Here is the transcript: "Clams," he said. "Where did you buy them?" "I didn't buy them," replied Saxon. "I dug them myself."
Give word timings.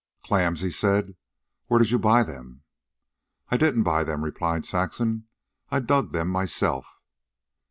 "Clams," 0.23 0.61
he 0.61 0.71
said. 0.71 1.15
"Where 1.67 1.79
did 1.79 1.91
you 1.91 1.99
buy 1.99 2.23
them?" 2.23 2.63
"I 3.49 3.57
didn't 3.57 3.83
buy 3.83 4.03
them," 4.03 4.23
replied 4.23 4.65
Saxon. 4.65 5.27
"I 5.69 5.79
dug 5.79 6.11
them 6.11 6.27
myself." 6.27 6.87